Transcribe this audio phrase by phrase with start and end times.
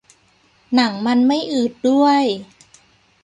[0.73, 2.23] หนังมันไม่อืดด้วย